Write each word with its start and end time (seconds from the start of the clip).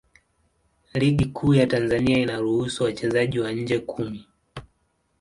Ligi 0.93 1.25
Kuu 1.25 1.53
ya 1.53 1.67
Tanzania 1.67 2.17
inaruhusu 2.19 2.83
wachezaji 2.83 3.39
wa 3.39 3.51
nje 3.51 3.79
kumi. 3.79 4.27